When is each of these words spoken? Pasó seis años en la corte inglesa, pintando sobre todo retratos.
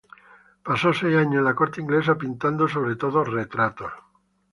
Pasó 0.63 0.95
seis 0.95 1.15
años 1.15 1.35
en 1.35 1.43
la 1.43 1.53
corte 1.53 1.79
inglesa, 1.79 2.17
pintando 2.17 2.67
sobre 2.67 2.95
todo 2.95 3.23
retratos. 3.23 3.91